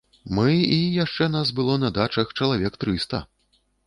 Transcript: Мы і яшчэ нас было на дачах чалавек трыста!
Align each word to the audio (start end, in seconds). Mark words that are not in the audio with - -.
Мы 0.37 0.53
і 0.53 0.77
яшчэ 1.03 1.27
нас 1.35 1.51
было 1.59 1.75
на 1.83 1.91
дачах 1.97 2.33
чалавек 2.39 2.81
трыста! 2.85 3.21